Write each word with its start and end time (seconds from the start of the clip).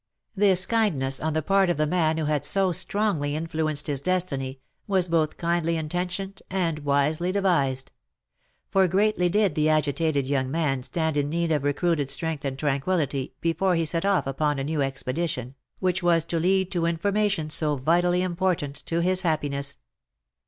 This 0.35 0.65
kind 0.65 0.97
ness 0.97 1.19
on 1.19 1.33
the 1.33 1.43
part 1.43 1.69
of 1.69 1.77
the 1.77 1.85
man 1.85 2.17
who 2.17 2.25
had 2.25 2.43
so 2.43 2.71
strongly 2.71 3.35
influenced 3.35 3.85
his 3.85 4.01
destiny, 4.01 4.59
was 4.87 5.07
both 5.07 5.37
kindly 5.37 5.77
intentioned 5.77 6.41
and 6.49 6.79
wisely 6.79 7.31
devised; 7.31 7.91
for 8.71 8.87
greatly 8.87 9.29
did 9.29 9.53
the 9.53 9.69
agitated 9.69 10.25
young 10.25 10.49
man 10.49 10.81
stand 10.81 11.17
in 11.17 11.29
need 11.29 11.51
of 11.51 11.63
recruited 11.63 12.09
strength 12.09 12.43
and 12.43 12.57
tranquillity, 12.57 13.35
before 13.41 13.75
he 13.75 13.85
set 13.85 14.03
off 14.03 14.25
upon 14.25 14.57
a 14.57 14.63
new 14.63 14.81
expedition, 14.81 15.53
which 15.77 16.01
was 16.01 16.25
to 16.25 16.39
lead 16.39 16.71
to 16.71 16.87
information 16.87 17.51
so 17.51 17.75
vitally 17.75 18.23
important 18.23 18.83
to 18.87 19.01
his 19.03 19.21
happiness. 19.21 19.77